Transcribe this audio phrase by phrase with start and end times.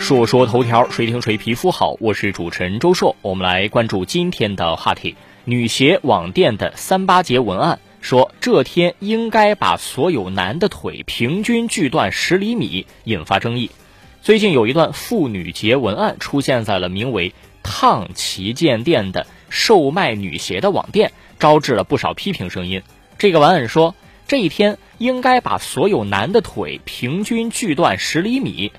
[0.00, 1.94] 说说头条，谁听谁皮肤好。
[2.00, 13.70] 我是主持人周硕，我们来关注今天的话题：女鞋网店的三八节文案说这天应该把所有男的腿平均锯断十厘米，引发争议。
[14.22, 22.82] 最近有一段妇女节文案出现在了名为“烫旗舰店”的售卖女鞋的网店，招致了不少批评声音。
[23.18, 23.94] 这个文案说
[24.26, 28.72] 这一天应该把所有男的腿平均锯断十厘米。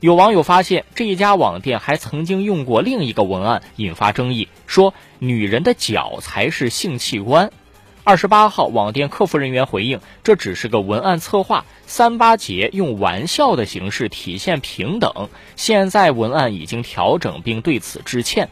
[0.00, 7.50] 有网友发现，这一家网店还曾经用过另一个文案引发争议，说女人的脚才是性器官。
[8.04, 15.30] 二十八号，网店客服人员回应，这只是个文案策划，三八节用玩笑的形式体现平等。
[15.56, 18.50] 现在文案已经调整，并对此致歉。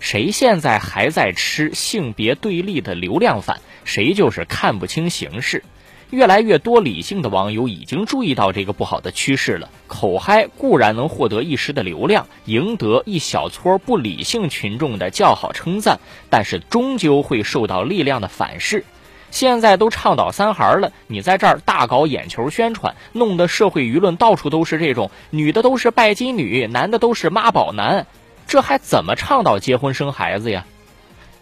[0.00, 5.62] 谁现在还在吃性别对立的流量饭，谁就是看不清形势。
[6.10, 9.68] 越来越多理性的网友已经注意到这个不好的趋势了。
[9.86, 18.84] 口嗨固然能获得一时的流量，赢得一小撮不理性群众的叫好称赞，但是终究会受到力量的反噬。
[19.30, 28.04] 现在都倡导三孩了，你在这儿大搞眼球宣传，弄得社会舆论到处都是这种女的都是拜金女，男的都是妈宝男，
[28.48, 30.66] 这还怎么倡导结婚生孩子呀？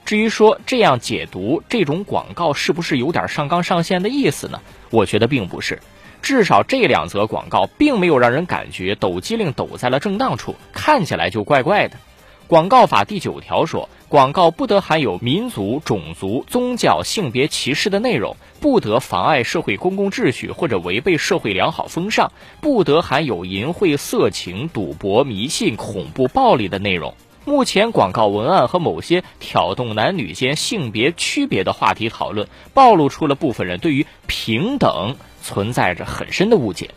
[0.08, 4.58] 至于说这样解读这种广告是不是有点上纲上线的意思呢？
[4.88, 5.78] 我觉得并不是，
[6.22, 11.98] 至少这两则广告并没有让人感觉抖机灵抖在了正当处，看起来就怪怪的。
[12.46, 27.14] 广告法第九条说，广告不得含有民族、种族、宗教、性别歧视的内容，不得妨碍社会公共秩序或者违背社会良好风尚，不得含有淫秽、色情、赌博、迷信、恐怖、暴力的内容。
[27.48, 36.90] 目前广告文案和某些挑动男女间性别区别的话题讨论，暴露出了部分人对于平等存在着很深的误解。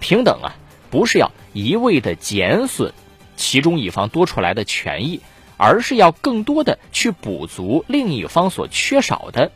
[0.00, 0.56] 平等啊，
[0.88, 2.94] 不是要一味的减损
[3.36, 5.20] 其中一方多出来的权益，
[5.58, 9.52] 而是要更多的去补足另一方所缺少的。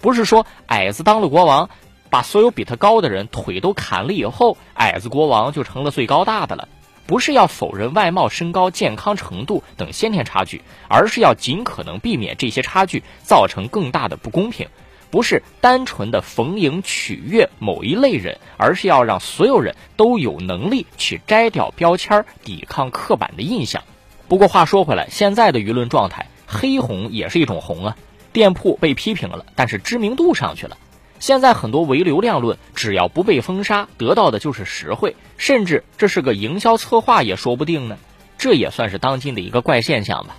[0.00, 1.68] 不是说矮子当了国王，
[2.08, 6.68] 把所有比他高的人腿都砍了以后，矮子国王就成了最高大的了。
[7.06, 14.68] 不是要否认外貌、身高、健康程度等先天差距，而是要尽可能避免这些差距造成更大的不公平。
[15.10, 23.84] 不是单纯的逢迎取悦某一类人，而是要让所有人都有能力去摘掉标签，抵抗刻板的印象。
[24.26, 27.96] 不过话说回来，现在的舆论状态，黑红也是一种红啊。
[28.32, 30.76] 店铺被批评了，但是知名度上去了。
[31.24, 37.96] 现在很多唯流量论，只要不被封杀，得到的就是实惠，甚至这是个营销策划也说不定呢。
[38.36, 40.36] 这也算是当今的一个怪现象吧。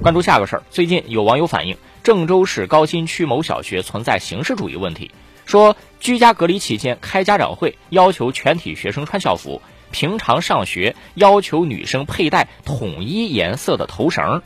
[0.00, 5.10] 关注下个事儿，最近有网友反映，郑州市高新区某小学存在形式主义问题，
[5.44, 9.60] 说居家隔离期间开家长会，要求全体学生穿校服，
[9.90, 14.40] 平常上学要求女生佩戴统一颜色的头绳。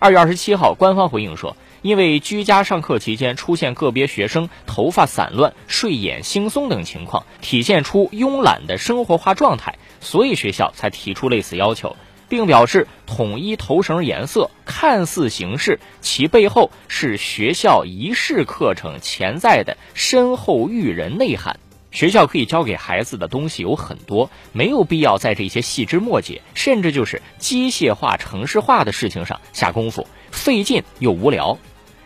[0.00, 1.56] 二月二十七号，官方回应说。
[1.84, 11.94] 因为居家上课期间出现个别学生头发散乱、睡眼惺忪等情况，体现出慵懒的生活化状态，所以学校才提出类似要求，
[12.26, 21.60] 并表示统一头绳颜色看似形式，其背后是学校仪式课程潜在的深厚育人内涵。
[21.90, 31.58] 学校可以教给孩子的东西有很多，没有必要在这些细枝末节，甚至就是机械化、程式化的事情上下功夫，费劲又无聊。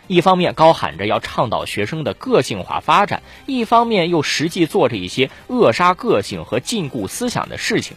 [0.09, 7.97] 一方面高喊着要倡导学生的个性化发展，一方面又实际做着一些扼杀个性和禁锢思想的事情。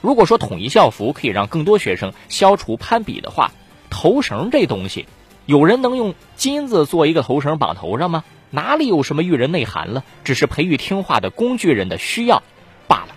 [0.00, 3.50] 如果说统一校服可以让更多学生消除攀比的话，
[3.90, 5.06] 头绳这东西，
[5.46, 8.22] 有人能用金子做一个头绳绑头上吗？
[8.50, 10.04] 哪里有什么育人内涵了？
[10.22, 12.44] 只是培育听话的工具人的需要
[12.86, 13.08] 罢了。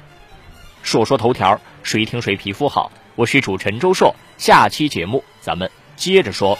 [0.81, 2.91] 说说头条，谁听谁皮肤好。
[3.15, 6.57] 我是主持人周硕，下期节目咱们接着说。